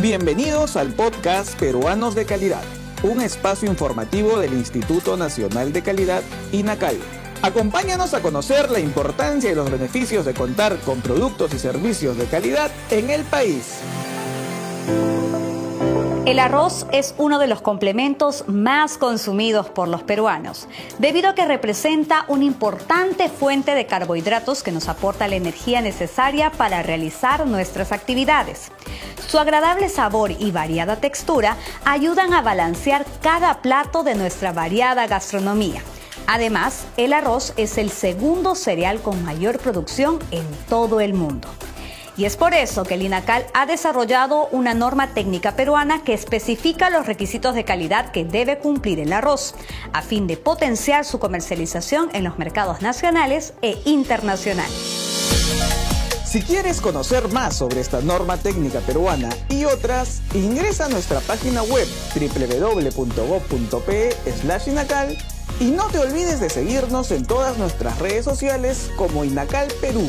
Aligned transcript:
Bienvenidos 0.00 0.76
al 0.76 0.94
podcast 0.94 1.60
Peruanos 1.60 2.14
de 2.14 2.24
Calidad, 2.24 2.62
un 3.02 3.20
espacio 3.20 3.68
informativo 3.68 4.38
del 4.38 4.54
Instituto 4.54 5.18
Nacional 5.18 5.74
de 5.74 5.82
Calidad, 5.82 6.22
INACAL. 6.52 6.96
Acompáñanos 7.42 8.14
a 8.14 8.22
conocer 8.22 8.70
la 8.70 8.80
importancia 8.80 9.52
y 9.52 9.54
los 9.54 9.70
beneficios 9.70 10.24
de 10.24 10.32
contar 10.32 10.78
con 10.86 11.02
productos 11.02 11.52
y 11.52 11.58
servicios 11.58 12.16
de 12.16 12.24
calidad 12.24 12.70
en 12.90 13.10
el 13.10 13.24
país. 13.24 13.80
El 16.24 16.38
arroz 16.38 16.86
es 16.92 17.14
uno 17.18 17.38
de 17.38 17.48
los 17.48 17.60
complementos 17.60 18.44
más 18.46 18.98
consumidos 18.98 19.68
por 19.68 19.88
los 19.88 20.02
peruanos, 20.02 20.68
debido 20.98 21.28
a 21.28 21.34
que 21.34 21.44
representa 21.44 22.24
una 22.28 22.44
importante 22.44 23.28
fuente 23.28 23.74
de 23.74 23.86
carbohidratos 23.86 24.62
que 24.62 24.70
nos 24.70 24.88
aporta 24.88 25.28
la 25.28 25.36
energía 25.36 25.80
necesaria 25.80 26.52
para 26.52 26.82
realizar 26.82 27.46
nuestras 27.46 27.90
actividades. 27.90 28.70
Su 29.30 29.38
agradable 29.38 29.88
sabor 29.88 30.32
y 30.32 30.50
variada 30.50 30.96
textura 30.96 31.56
ayudan 31.84 32.34
a 32.34 32.42
balancear 32.42 33.06
cada 33.22 33.62
plato 33.62 34.02
de 34.02 34.16
nuestra 34.16 34.52
variada 34.52 35.06
gastronomía. 35.06 35.82
Además, 36.26 36.84
el 36.96 37.12
arroz 37.12 37.52
es 37.56 37.78
el 37.78 37.92
segundo 37.92 38.56
cereal 38.56 39.00
con 39.00 39.24
mayor 39.24 39.60
producción 39.60 40.18
en 40.32 40.44
todo 40.68 41.00
el 41.00 41.14
mundo. 41.14 41.46
Y 42.16 42.24
es 42.24 42.36
por 42.36 42.54
eso 42.54 42.82
que 42.82 42.94
el 42.94 43.02
INACAL 43.02 43.46
ha 43.54 43.66
desarrollado 43.66 44.48
una 44.50 44.74
norma 44.74 45.14
técnica 45.14 45.54
peruana 45.54 46.02
que 46.02 46.12
especifica 46.12 46.90
los 46.90 47.06
requisitos 47.06 47.54
de 47.54 47.64
calidad 47.64 48.10
que 48.10 48.24
debe 48.24 48.58
cumplir 48.58 48.98
el 48.98 49.12
arroz, 49.12 49.54
a 49.92 50.02
fin 50.02 50.26
de 50.26 50.38
potenciar 50.38 51.04
su 51.04 51.20
comercialización 51.20 52.10
en 52.14 52.24
los 52.24 52.36
mercados 52.36 52.82
nacionales 52.82 53.54
e 53.62 53.80
internacionales. 53.84 55.09
Si 56.30 56.40
quieres 56.42 56.80
conocer 56.80 57.32
más 57.32 57.56
sobre 57.56 57.80
esta 57.80 58.00
norma 58.02 58.36
técnica 58.36 58.78
peruana 58.78 59.30
y 59.48 59.64
otras, 59.64 60.22
ingresa 60.32 60.84
a 60.84 60.88
nuestra 60.88 61.18
página 61.18 61.64
web 61.64 61.88
www.gov.pe 62.14 64.10
inacal 64.68 65.18
y 65.58 65.72
no 65.72 65.88
te 65.88 65.98
olvides 65.98 66.38
de 66.38 66.48
seguirnos 66.48 67.10
en 67.10 67.26
todas 67.26 67.58
nuestras 67.58 67.98
redes 67.98 68.24
sociales 68.24 68.92
como 68.94 69.24
Inacal 69.24 69.66
Perú. 69.80 70.08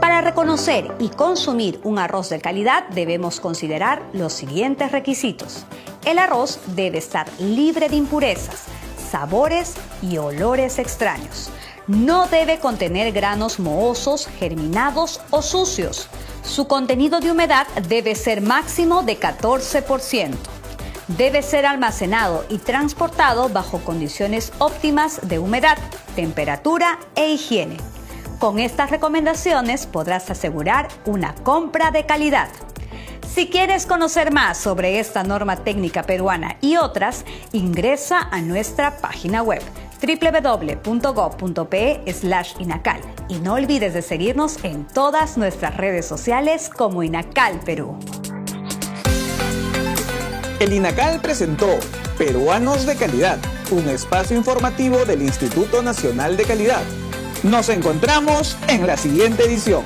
Para 0.00 0.20
reconocer 0.20 0.92
y 0.98 1.10
consumir 1.10 1.78
un 1.84 2.00
arroz 2.00 2.28
de 2.30 2.40
calidad 2.40 2.88
debemos 2.88 3.38
considerar 3.38 4.02
los 4.12 4.32
siguientes 4.32 4.90
requisitos. 4.90 5.64
El 6.04 6.18
arroz 6.18 6.58
debe 6.74 6.98
estar 6.98 7.28
libre 7.38 7.88
de 7.88 7.94
impurezas, 7.94 8.64
sabores 9.12 9.74
y 10.02 10.18
olores 10.18 10.80
extraños. 10.80 11.52
No 11.90 12.28
debe 12.28 12.60
contener 12.60 13.10
granos 13.10 13.58
mohosos, 13.58 14.28
germinados 14.38 15.20
o 15.30 15.42
sucios. 15.42 16.08
Su 16.44 16.68
contenido 16.68 17.18
de 17.18 17.32
humedad 17.32 17.66
debe 17.88 18.14
ser 18.14 18.42
máximo 18.42 19.02
de 19.02 19.18
14%. 19.18 20.36
Debe 21.08 21.42
ser 21.42 21.66
almacenado 21.66 22.44
y 22.48 22.58
transportado 22.58 23.48
bajo 23.48 23.80
condiciones 23.80 24.52
óptimas 24.60 25.28
de 25.28 25.40
humedad, 25.40 25.78
temperatura 26.14 27.00
e 27.16 27.32
higiene. 27.32 27.76
Con 28.38 28.60
estas 28.60 28.90
recomendaciones 28.90 29.88
podrás 29.88 30.30
asegurar 30.30 30.86
una 31.06 31.34
compra 31.34 31.90
de 31.90 32.06
calidad. 32.06 32.50
Si 33.34 33.48
quieres 33.48 33.86
conocer 33.86 34.32
más 34.32 34.58
sobre 34.58 35.00
esta 35.00 35.24
norma 35.24 35.56
técnica 35.56 36.04
peruana 36.04 36.56
y 36.60 36.76
otras, 36.76 37.24
ingresa 37.50 38.28
a 38.30 38.40
nuestra 38.42 38.98
página 38.98 39.42
web 39.42 39.62
www.gov.pe 40.00 42.00
inacal 42.58 43.00
y 43.28 43.38
no 43.38 43.54
olvides 43.54 43.94
de 43.94 44.02
seguirnos 44.02 44.62
en 44.64 44.86
todas 44.86 45.36
nuestras 45.36 45.76
redes 45.76 46.06
sociales 46.06 46.70
como 46.70 47.02
Inacal 47.02 47.60
Perú. 47.64 47.98
El 50.60 50.74
INACAL 50.74 51.20
presentó 51.20 51.66
Peruanos 52.18 52.84
de 52.84 52.96
Calidad, 52.96 53.38
un 53.70 53.88
espacio 53.88 54.36
informativo 54.36 55.06
del 55.06 55.22
Instituto 55.22 55.82
Nacional 55.82 56.36
de 56.36 56.44
Calidad. 56.44 56.82
Nos 57.42 57.70
encontramos 57.70 58.58
en 58.68 58.86
la 58.86 58.98
siguiente 58.98 59.44
edición. 59.44 59.82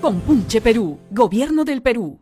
Compunche 0.00 0.60
Perú, 0.60 0.98
Gobierno 1.10 1.64
del 1.64 1.82
Perú. 1.82 2.20